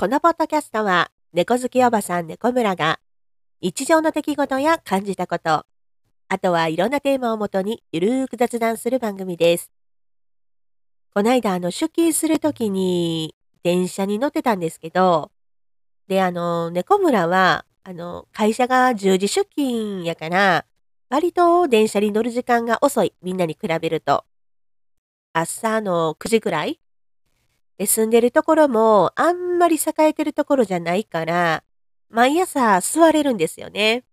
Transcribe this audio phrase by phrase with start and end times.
[0.00, 3.00] このポッドキャストは、猫好きおばさん猫村が、
[3.60, 5.66] 日常の出来事や感じたこと、
[6.26, 9.70] あとはいろんなテーマをもとにゆるーく雑談する番組です。
[11.12, 15.32] こないだあの出勤するときに電車に乗ってたんですけど、
[16.08, 20.64] であの、猫村は、あの、会社が10時出勤やから、
[21.10, 24.24] 割と電車に乗る時間が遅い、みんなに比べると。
[25.34, 26.80] 朝の9時くらい
[27.80, 31.64] で、住んでるところもあんまり栄えてるところじゃないから、
[32.10, 34.04] 毎朝座れるんですよね。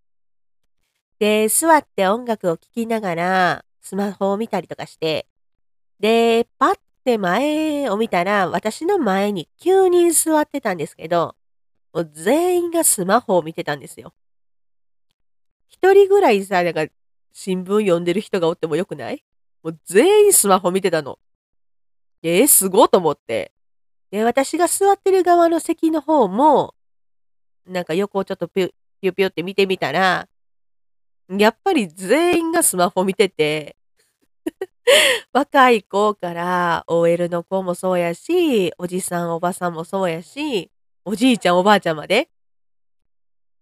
[1.19, 5.27] で、座って音楽を聴きながら、スマホを見たりとかして、
[5.99, 11.35] で、パッて前を見たら、私の前に9人座ってたんですけど、
[11.91, 14.13] もう全員がスマホを見てたんですよ。
[15.67, 16.85] 一人ぐらいさ、なんか、
[17.33, 19.25] 新聞読んでる人がおってもよくない？
[19.61, 21.19] もう全員スマホ見てたの。
[22.23, 23.51] えー、すごいと思って。
[24.11, 26.75] で、私が座ってる側の席の方も、
[27.65, 30.27] なんか横をちょっとピュピュピュって見てみたら、
[31.29, 33.75] やっぱり全員がスマホ見てて、
[35.33, 40.71] 若い子から OL の子もそうやし、おじさんおばさんもそうやし、
[41.03, 42.29] おじいちゃんおばあちゃんまで、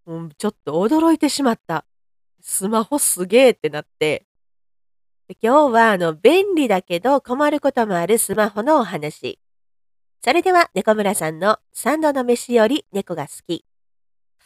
[0.06, 1.86] もうちょっと驚いてしまった。
[2.42, 4.28] スマホすげえってなって。
[5.42, 9.40] 今日はあの便利だけど困ることもあるスマホのお話。
[10.24, 13.66] それでは、猫村さんの三度の飯より猫が好き。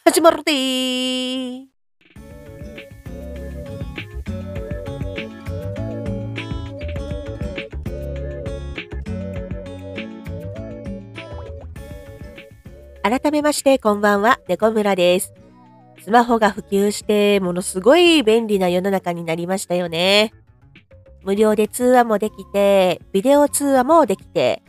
[0.05, 1.65] 始まるでー
[13.01, 15.33] 改めまして、こんばんは、猫村です。
[16.01, 20.33] スマホが普及して、ものすごい便利な世の中になりましたよね。
[21.23, 24.61] 無料で通話もできて、ビデオ通話もできて、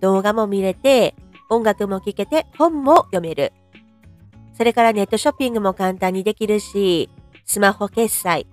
[0.00, 1.14] 動画も見れて、
[1.48, 3.52] 音楽も聴けて、本も読める。
[4.54, 7.10] それからネットショッピングも簡単にできるし、
[7.44, 8.46] スマホ決済、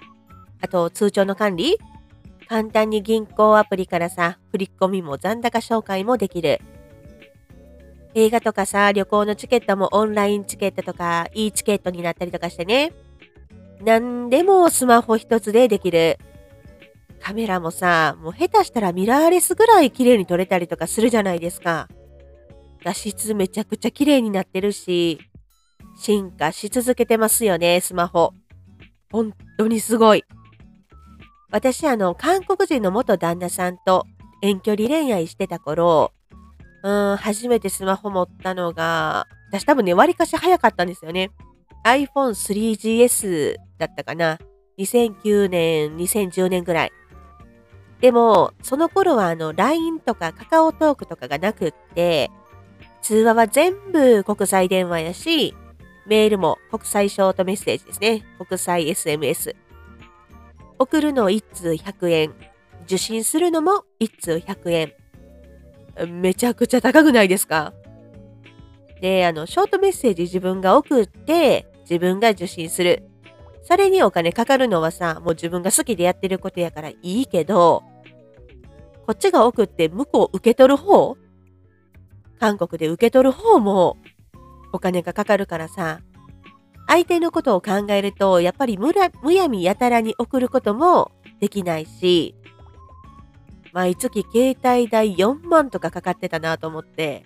[0.62, 1.78] あと通帳の管理、
[2.48, 6.62] 簡単に銀行アプリからさ、振り込みも残高紹介もできる。
[8.16, 12.94] 映画とかさ、旅行のチケットもオンラインチケットとか、いいチケットになったりとかしてね。
[13.84, 16.20] 何でもスマホ一つでできる。
[17.24, 21.88] カメラもさ、もう下手したらミラーレスぐらい綺麗に撮れたりとかするじゃないですか。
[22.84, 25.20] 画質めちゃくちゃ綺麗になってるし、
[25.98, 28.34] 進化し続けてますよね、スマホ。
[29.10, 30.26] 本当にすごい。
[31.50, 34.06] 私、あの、韓国人の元旦那さんと
[34.42, 36.12] 遠距離恋愛してた頃、
[36.84, 41.32] うん、初めてスマホ持ったのが、私多分ね、割かし早かったんですよね。
[41.86, 44.40] iPhone3GS だったかな。
[44.78, 46.92] 2009年、2010年ぐらい。
[48.04, 52.32] でも、その頃はあの、LINE とかカカオトークとかがなくって、
[53.02, 55.56] 通話は全部国際電話やし、
[56.06, 58.26] メールも国際ショートメッセージですね。
[58.46, 59.56] 国際 SMS。
[60.80, 62.34] 送るの1通100円。
[62.84, 64.94] 受信するのも1通100円。
[66.22, 67.74] めちゃくちゃ高くないですか？
[69.00, 73.04] で、あの、ショートメッセージ自分が送って、自分が受信する。
[73.62, 77.82] それにお金かかるのはさ、もう自分が好きでやってることやからいいけど、
[79.06, 81.18] こっちが送って向こう受け取る方？
[82.40, 83.98] 韓国で受け取る方も
[84.72, 86.00] お金がかかるからさ、
[86.88, 92.36] 相手のことを考えると、やっぱりむらむやみやたらに送ることもできないし、
[93.72, 97.24] 毎月携帯代4万とかかかってたなと思って、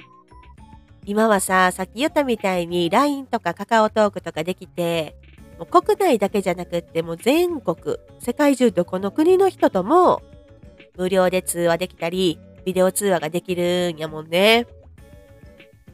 [1.05, 5.16] 今はさ、さっき言ったみたいに LINE とかカカオトークとかできて、
[5.57, 10.21] もう国内だけじゃなくってもう全国、世界中どこの国の人とも
[10.97, 14.68] 無料で通話できたり、ビデオ通話ができるんやもんね。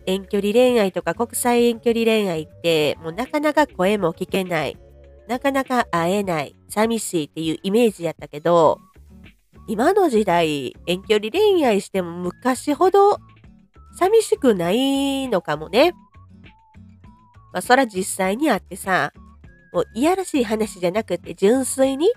[0.06, 4.78] 遠距離恋愛とか国際遠距離恋愛ってもうなかなか声も聞けない。
[5.28, 6.56] なかなか会えない。
[6.68, 8.80] 寂しいっていうイメージやったけど、
[9.68, 13.20] 今の時代遠距離恋愛しても昔ほど
[13.98, 15.94] 寂しくないのかもね。
[17.54, 19.14] まあそら実際に会ってさ、
[19.72, 22.10] もういやらしい話じゃなくて純粋に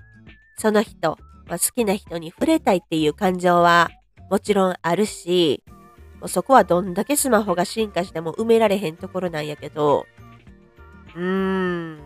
[0.59, 3.91] その人、まあ、好きな人に触れたいっていう感情は
[4.31, 5.63] もちろんあるし、
[6.21, 10.07] もうそこはどんだけスマホが進化しても埋められへんところなんやけど、
[11.15, 12.01] うーん、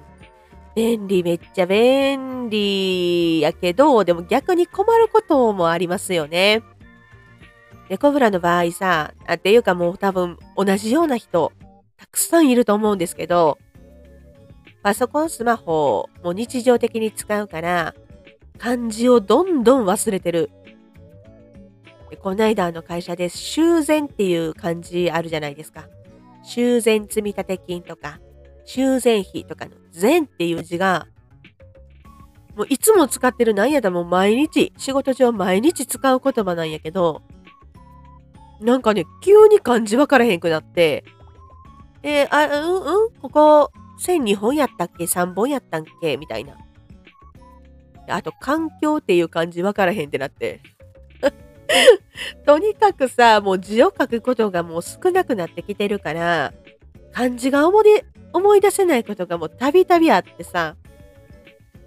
[0.74, 6.62] 便利めっちゃ便利やけど、でも逆に困ることもありますよね。
[7.88, 11.52] で、コブラの場合さ、あっていうかもう多分同じような人、
[11.96, 13.58] たくさんいると思うんですけど、
[14.82, 17.94] パソコン、スマホも日常的に使うから、
[18.60, 20.50] 漢字をどんどん忘れてる。
[22.22, 25.88] この間の会社で修繕っていう漢字あるじゃないですか。
[26.42, 28.20] 修繕積立金とか、
[28.66, 31.06] 修繕費とかの善っていう字が、
[32.54, 37.22] もういつも使ってるなんやだもう毎日、仕事上毎日使う言葉なんやけど、
[38.60, 41.04] なんかね、急に漢字わからへんくなって、
[42.02, 46.18] えー、あ、うんうん、ここ、線2本やったっけ ?3 本やったっけ？
[46.18, 46.56] みたいな。
[48.10, 50.60] あと、環境っていう漢字わからへんってなって。
[52.44, 56.52] とにかくさ、もう字を書くことがもう少なくなってきてるから、
[57.12, 57.84] 漢字が思い
[58.32, 60.76] 思い出せないことがもうたびたびあってさ、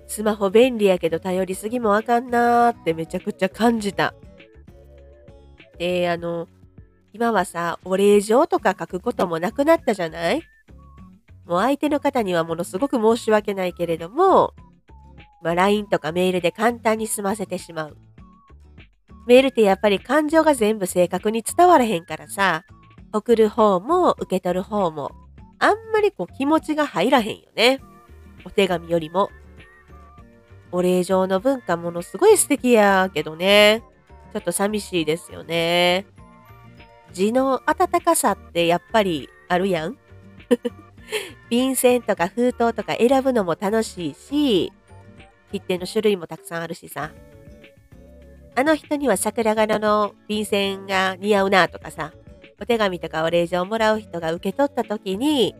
[0.07, 4.13] スマホ便利やけど頼りすぎもあかんなーってめちゃくちゃ感じた。
[5.77, 6.47] で、あの、
[7.13, 10.41] 今はさ、お礼状とか書くこともなくなったじゃない？
[11.45, 14.53] もう相手の方にはものすごく申し訳ないけれども、
[15.43, 17.97] まあ、LINE とかメールで簡単に済ませてしまう。
[19.27, 22.63] メールってやっぱり感情が全部正確に伝わらへんからさ、
[23.13, 25.11] 送る方も受け取る方も、
[25.59, 27.79] あんまりこう気持ちが入らへんよね。
[28.45, 29.29] お手紙よりも。
[30.71, 33.83] お礼状の文化ものすごい素敵やけどね。
[34.33, 36.07] ちょっと寂しいですよね。
[37.13, 39.97] 字の温かさってやっぱりあるやん
[41.49, 44.73] 便箋とか封筒とか選ぶのも楽しいし、
[45.59, 47.11] 切手の種類もたくさんあるしさ。
[48.55, 52.11] あの人には桜柄の便箋が似合うなとかさ、
[52.61, 55.55] お手紙とかお礼状をもらう人が受け取った時に、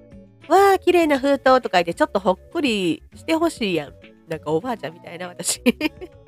[0.48, 3.94] わあ、綺麗な封筒とか言ってちょっとほっこりしてほしいやん。
[4.28, 5.62] なんかおばあちゃんみたいな私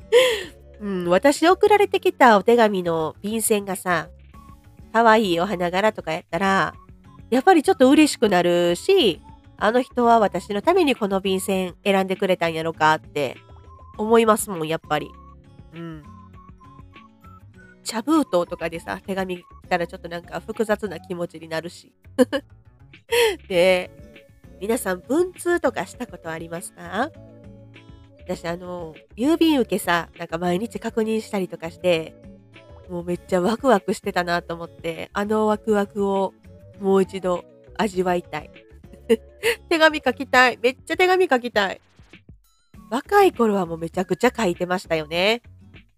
[0.81, 4.09] うん、私送られてきたお手紙の便箋がさ、
[4.91, 6.73] 可愛いお花柄とかやったら、
[7.29, 9.21] やっぱりちょっと嬉しくなるし、
[9.57, 13.37] あの人は私のためにこの便箋選んでくれたんやろかって
[13.97, 15.09] 思いますもん、やっぱり。
[15.73, 16.03] うん。
[17.83, 21.93] 茶封筒とかでさ、手紙来たらちょっとなんか複雑な気持ちになるし。
[23.47, 23.91] で、
[24.59, 27.11] 皆さん文通とかしたことありますか？
[28.19, 32.15] 私あの、郵便受けさ、なんか毎日確認したりとかして、
[32.89, 36.33] もうめっちゃワクワクしてたなと思って、あのワクワクを
[36.79, 37.45] もう一度
[37.77, 38.49] 味わいたい。
[39.69, 40.57] 手紙書きたい。
[40.61, 41.81] めっちゃ手紙書きたい。
[42.89, 45.41] 若い頃はもうめちゃくちゃ書いてましたよね。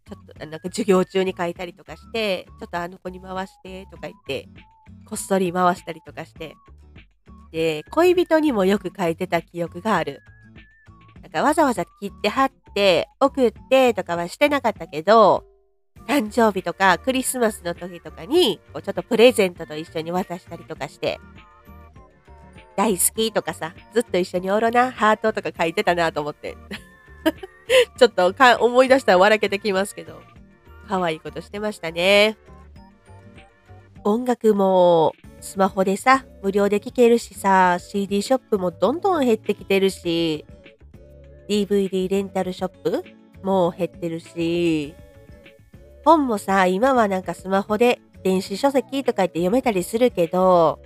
[0.08, 4.48] ちょっとなんか授業中に書いたりとかして、ちょっとあの子に回してとか言って、
[5.06, 6.56] こっそり回したりとかして。
[7.52, 10.22] で、恋人にもよく書いてた記憶がある。
[11.22, 15.44] なんかわざわざ切って貼って送ってとかはしてなかったけど、
[16.08, 21.20] 誕生日とかクリスマスの時とかに、こうちょっとプレゼントと一緒に渡したりとかして、
[22.78, 26.56] 大好きとかさ、ずっと一緒におろな、ハートとか書いてたなと思って。
[27.98, 30.22] ちょっとか思い出したら笑けてきますけど、
[30.88, 32.38] 可愛いことしてましたね。
[34.04, 40.46] 音楽もスマホでさ、無料で聴けるしさ、CD ショップもどんどん減ってきてるし、
[41.50, 43.04] DVD レンタルショップ
[43.42, 44.94] も減ってるし、
[46.06, 50.80] 本もさ、今はなんかスマホで電子書籍とか言って読めたりするけど、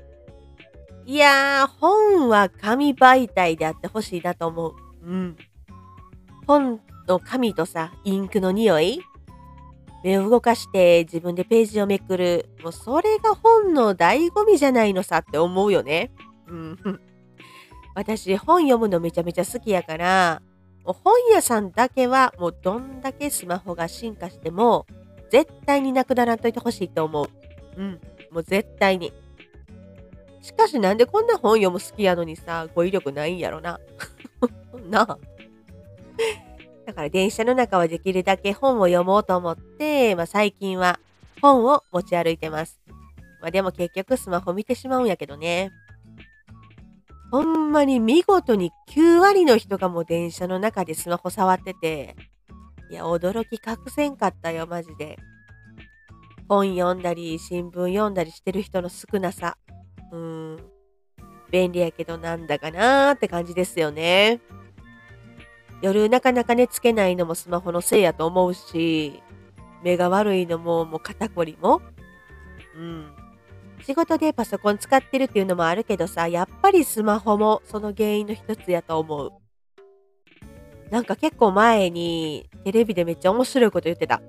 [1.05, 4.73] いやー、本は紙媒体であってほしいなと思う。
[5.03, 5.37] うん。
[6.45, 9.01] 本の紙とさ、インクの匂い
[10.03, 12.49] 目を動かして自分でページをめくる。
[12.63, 16.11] もうそれが本の醍醐味じゃないのさって思うよね。
[16.47, 16.77] うん。
[17.93, 20.41] 私本読むのめちゃめちゃ好きやから、
[20.85, 24.87] もう本屋さんだけはもうどんだけスマホが進化しても
[25.29, 27.27] 絶対になくならんといてほしいと思う。
[27.77, 28.01] うん。
[28.31, 29.13] もう絶対に。
[30.41, 33.79] しかしなんでこんな本読む好きやのにさ、語彙力ないんやろな。
[34.89, 35.17] なあ。
[36.85, 40.99] だから電車の中はできるだけ本を読もうと思って、まあ、最近は
[41.41, 42.79] 本を持ち歩いてます。
[43.39, 45.71] まあ、でも結局スマホ見てしまうんやけどね。
[47.31, 52.15] ほんまに見事に9割の人がもう電車の中でスマホ触ってて、
[52.89, 55.17] いや、驚き隠せんかったよ、マジで。
[56.49, 59.55] 本読んだり、新聞読んだりしてる人の少なさ。
[60.11, 60.57] うん。
[61.51, 64.39] 便利やけどなんだかなーって感じですよね。
[65.81, 69.21] 夜なかなか寝つけないのもスマホのせいやと思うし、
[69.83, 71.81] 目が悪いのももう肩こりも。
[72.77, 73.11] うん。
[73.83, 79.31] 仕事でパソコン使ってるっていうのもあるけどさ、やっぱりスマホもその原因の一つやと思う。
[80.91, 84.21] なんか結構前にテレビでめっちゃ面白いこと言ってた。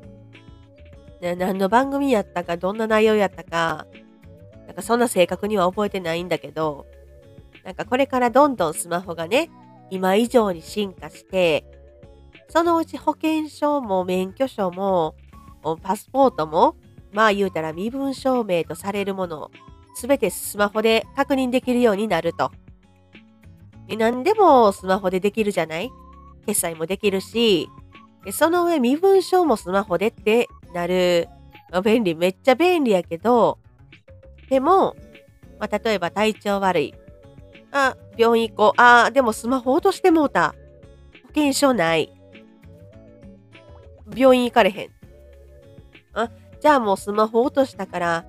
[1.20, 3.86] 何の番組やったか、どんな内容やったか、
[4.66, 6.86] なんかそんな正確には覚えてないんだけど、
[7.64, 9.50] なんかこれからどんどんスマホがね、
[9.90, 11.64] 今以上に進化して、
[12.48, 15.14] そのうち保険証も免許証も
[15.82, 16.76] パスポートも、
[17.12, 19.50] まあ言うたら身分証明とされるもの
[19.94, 22.50] すべてスマホで確認できるようになると。
[23.88, 25.90] 何でもスマホでできるじゃない？
[26.46, 27.68] 決済もできるし、
[28.32, 31.28] その上身分証もスマホでってなる。
[31.84, 33.58] 便利、めっちゃ便利やけど、
[34.52, 34.96] でも、
[35.58, 36.94] まあ、例えば体調悪い。
[37.70, 38.82] あ、病院行こう。
[38.82, 40.54] あ、でもスマホ落としてもうた。
[41.22, 42.12] 保険証ない。
[44.14, 44.90] 病院行かれへん。
[46.12, 46.30] あ、
[46.60, 48.26] じゃあもうスマホ落としたから、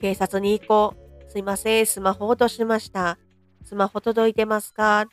[0.00, 1.30] 警察に行こう。
[1.30, 3.18] すいません、スマホ落としました。
[3.62, 5.04] スマホ届いてますか？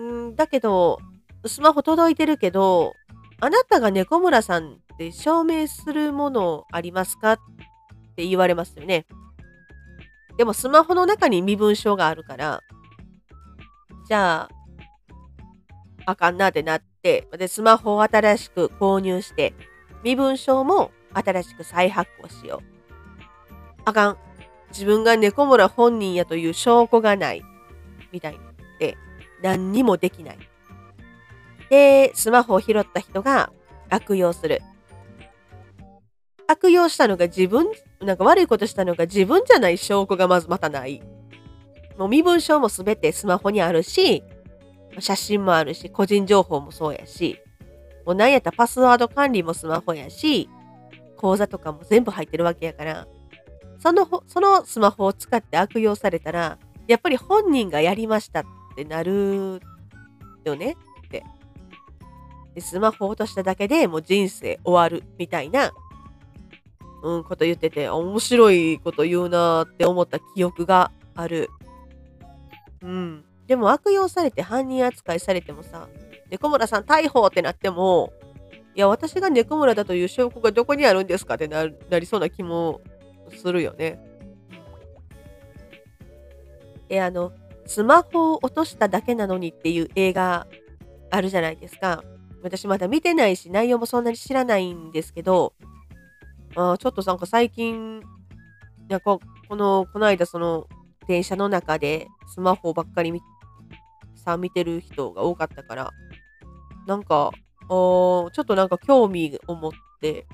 [0.00, 0.98] んだけど、
[1.46, 2.92] スマホ届いてるけど、
[3.38, 7.34] あなたが猫村さんって証明するものありますか？
[7.34, 7.38] っ
[8.16, 9.06] て言われますよね。
[10.38, 12.62] でもスマホの中に身分証があるから、
[14.08, 14.48] じゃあ、
[16.06, 19.52] あかんなってなって、で、スマホを新しく購入して、
[20.04, 22.78] 身分証も新しく再発行しよう。
[23.84, 24.16] あかん。
[24.70, 27.42] 自分が猫村本人やという証拠がない。
[28.12, 28.96] みたいになって、
[29.42, 30.38] 何にもできない。
[31.68, 33.52] で、スマホを拾った人が
[33.90, 34.62] 悪用する。
[36.46, 37.66] 悪用したのが自分、
[38.00, 41.02] なんか悪いことしたのが自分じゃない証拠がまずまたない。
[41.96, 44.22] もう身分証もすべてスマホにあるし、
[45.00, 47.40] 写真もあるし、個人情報もそうやし、
[48.06, 50.48] もう何やったらパスワード管理もスマホやし、
[51.16, 53.08] 口座とかも全部入ってるわけやから、
[53.80, 58.44] その、そのスマホを使って悪用されたら、やっぱり本人がやりましたっ
[58.76, 59.60] てなる
[60.44, 60.76] よね
[61.06, 61.24] って。
[62.54, 65.72] で、スマホ落としただけでもう人生終わるみたいな、
[67.02, 71.50] うん、こと言ってて、面白いこと言うなって思った記憶がある。
[72.82, 73.24] うん。
[73.46, 75.88] でも悪用されて犯人扱いされてもさ、
[76.30, 78.12] 猫村さん逮捕ってなっても、
[78.74, 82.80] いや、私が猫村だという証拠がどこにあるんですかってなりそうな気も
[83.36, 83.98] するよね。
[86.88, 87.32] え、あの、
[87.66, 90.46] スマホを落としただけなのにっていう映画
[91.10, 92.02] あるじゃないですか。
[92.42, 95.54] 私まだ見てないし、内容もそんなに知らないんですけど、
[96.60, 98.02] あちょっとなんか最近、
[98.88, 100.66] なんかこの、この間その
[101.06, 103.20] 電車の中でスマホばっかり見
[104.16, 105.90] さ見てる人が多かったから、
[106.86, 110.26] なんか、ちょっとなんか興味を持って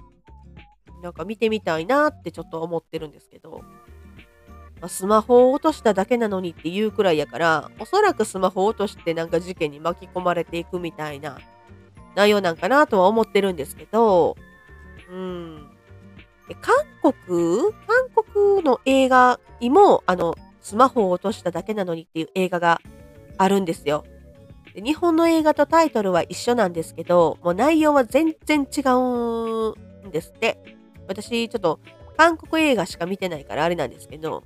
[1.02, 3.60] なんか見てみたいなってちょっと思ってるんですけど、
[4.80, 11.38] まあ、スマホを落としただけなのにっていうくらいやから、おそらくスマホを落としてなんか事件に巻き込まれていくみたいな
[12.14, 14.36] 内容なんかなとは思ってるんですけど、
[15.10, 15.73] うん。
[16.60, 22.80] 韓国韓国の映画にも、あの、スマホを落としただけなのにっていう映画が
[23.38, 24.04] あるんですよ。
[24.74, 30.58] で日本の映画とタイトルは一緒なんですけど、もう内容は全然違うんですって。
[31.06, 31.80] 私、ちょっと
[32.16, 34.42] 韓国映画しか見てないからあれなんですけど、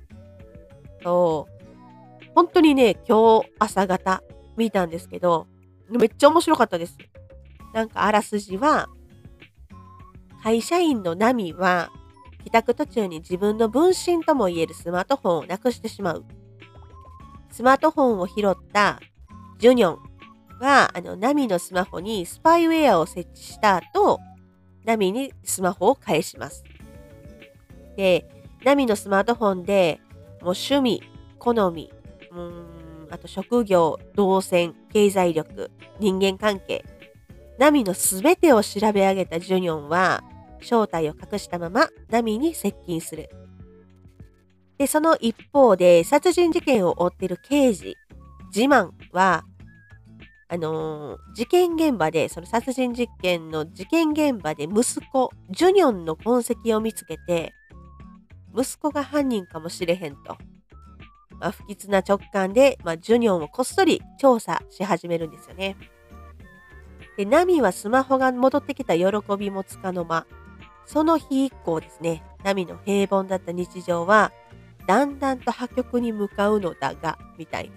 [1.03, 4.23] そう、本当にね、今日朝方
[4.57, 5.47] 見たんですけど、
[5.89, 6.97] めっちゃ面白かったです。
[7.73, 8.89] なんかあらすじは、
[10.43, 11.91] 会社員のナミは、
[12.43, 16.25] 帰宅途中に自分の分身ともいえるスマートフォンをなくしてしまう。
[17.51, 18.99] スマートフォンを拾った
[19.59, 19.99] ジュニョン
[20.59, 24.19] は、あの、ナミのスマホにスパイウェアを設置した後、
[24.85, 26.63] ナミにスマホを返します。
[27.97, 28.29] で、
[28.63, 29.99] ナミのスマートフォンで、
[30.41, 31.03] もう趣味、
[31.37, 31.91] 好み、
[32.31, 36.85] うん、あと職業、動線、経済力、人間関係、
[37.59, 40.23] ナミのすべてを調べ上げたジュニョンは、
[40.61, 43.29] 正体を隠したままナミに接近する。
[44.77, 47.97] で、その一方で、殺人事件を追ってる刑事、
[48.49, 49.43] ジマンは、
[50.47, 57.53] あのー、事件現場で、その殺人実験の事件現場で息子、ジュニョンの痕跡を見つけて、
[58.57, 60.37] 息子が犯人かもしれへんと。
[61.41, 65.75] まあ、不吉な直感で、まあ、ジュニョンをこっそり調査し始めるんですよね。
[67.19, 69.05] で、ナミはスマホが戻ってきた喜
[69.37, 70.25] びもつかの間。
[70.85, 74.31] その日以降ですね、ナミの平凡だった日常は、
[74.87, 77.73] だんだんと破局に向かうのだが、みたいな。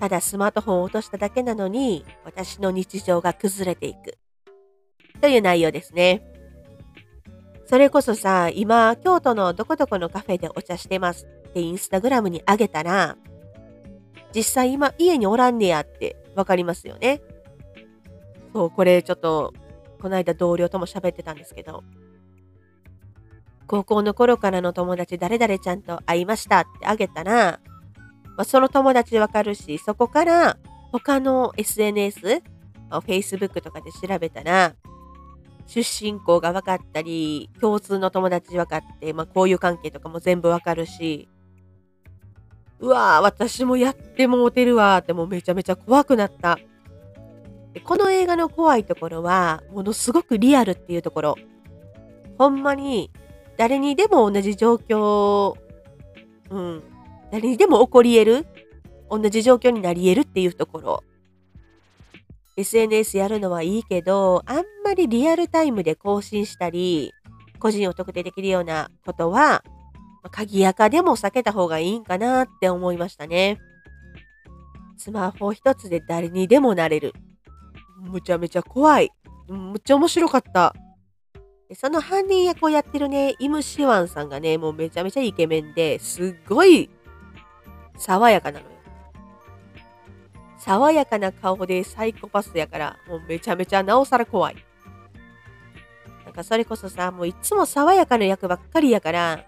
[0.00, 4.18] ただスマートフォンを落としただけなのに、私の日常が崩れていく。
[5.20, 6.26] という内容ですね。
[7.66, 13.16] それこそさ、今、京都のどこどこのカフェでお茶してますってインスタグラムにあげたら、
[14.34, 17.22] 実際今家におらんねやってわかりますよね。
[18.56, 19.52] そう、これちょっと、
[20.00, 21.84] この間同僚とも喋ってたんですけど、
[23.66, 27.60] 高校の頃からの友達誰々ちゃんと会いましたってあげたら、
[28.24, 30.56] まあ、その友達わかるし、そこから
[30.90, 32.42] 他の SNS、
[32.90, 34.74] Facebook とかで調べたら、
[35.66, 41.28] 出身校が分かったり、共通の友達分かって、まあ、交友関係とかも全部分かるし、
[42.80, 46.58] うわー、私もやってもうてるわーってもうめちゃめちゃ怖くなった。
[47.76, 51.34] でこの映画の怖いところは、ものすごくリアルっていうところ。
[52.38, 53.10] ほんまに、
[53.58, 55.58] 誰にでも同じ状況、
[56.48, 56.82] うん、
[57.30, 58.46] 誰にでも起こり得る、
[59.10, 61.04] 同じ状況になり得るっていうところ。
[62.56, 67.12] SNS やるのはいいけど、あんまりリアルタイムで更新したり、
[67.58, 69.62] 個人を特定できるようなことは、
[70.30, 73.60] 鍵垢でも避けた方がいいんかなって思いましたね。
[74.96, 77.12] スマホ一つで誰にでもなれる。
[78.06, 79.10] むちゃめちゃ怖い。
[79.48, 80.74] むっちゃ面白かった。
[81.74, 86.88] その犯人役をやってるね、イム・シワンさんがね、もうめちゃめちゃイケメンで、すっごい
[87.98, 88.72] 爽やかなのよ。
[90.58, 94.56] 爽やかな顔でサイコパスやから、もうめちゃめちゃなおさら怖い。
[96.24, 99.44] なんかそれこそさ、もういつも爽やかな役ばっかりやから、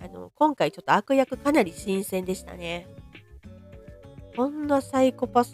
[0.00, 2.86] あの、今回ちょっと悪役かなり新鮮でしたね。
[4.36, 5.52] こんなサイコパス、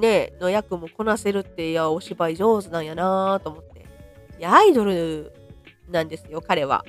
[0.00, 3.86] ね、の役もこなせるって、いや、お芝居上手なんやなと思って。
[4.38, 5.32] いや、アイドル
[5.90, 6.84] なんですよ、彼は。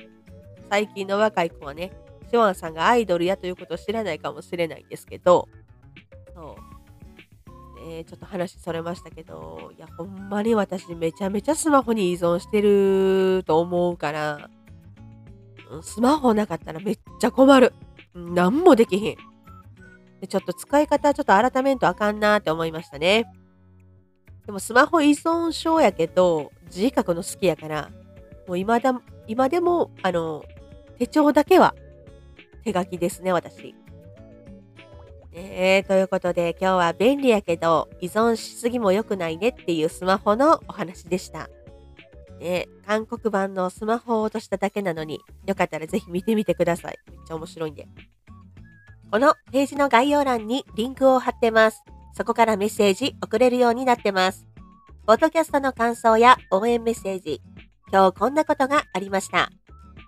[0.70, 1.92] 最近の若い子はね、
[2.30, 5.48] ショアンさんがアイドルやということを知らないかもしれないんですけど、
[6.34, 7.86] そう。
[7.88, 14.50] ね、ちょっと話それましたけど、いや、ほんまに私めちゃめちゃスマホに依存してると思うから、
[15.82, 17.72] スマホなかったらめっちゃ困る。
[18.14, 19.16] 何もできへん。
[20.20, 23.26] でちょっと使い方ちょっと改めんとあかんなって思いましたね。
[24.46, 27.90] でもスマホ依存症やけど、字書くの好きやから、
[28.46, 30.44] もう今だ、今でも、あの、
[30.98, 31.74] 手帳だけは
[32.64, 33.74] 手書きですね、私。
[35.38, 41.50] え、ということで今日は便利やけど依存しすぎも良くないねっていうスマホのお話でした。
[42.40, 46.98] ね、韓国版のスマホを落としただけなのによかったらぜひ見てみてください。
[47.10, 47.86] めっちゃ面白いんで。
[49.10, 51.84] このページの概要欄にリンクを貼ってます。
[52.14, 54.46] そこからメッセージ送れるようになってます。
[55.06, 57.40] ポッドキャストの感想や応援メッセージ、
[57.92, 59.50] 今日こんなことがありました。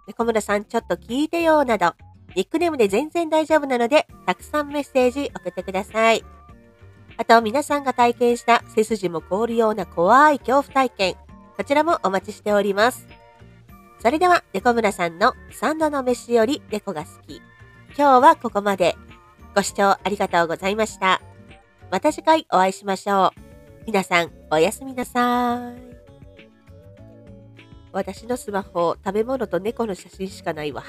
[0.09, 1.94] 猫村さんちょっと聞いてよなど、
[2.35, 6.25] ニックネームで全然大丈夫なので、たくさんメッセージ送ってください。
[7.16, 11.14] あと、皆さんが体験した背筋も凍るような怖い恐怖体験、
[11.57, 13.07] こちらもお待ちしております。
[14.01, 17.40] それでは、猫村さんの3度の飯より猫が好き。
[17.98, 18.94] 今日はここまで。
[19.56, 21.20] ご視聴ありがとうございました。
[21.90, 23.40] また次回お会いしましょう。
[23.87, 25.82] 皆さん、おやすみなさい。
[27.90, 30.84] 私のスマホ、食べ物と猫の写真しかないわ。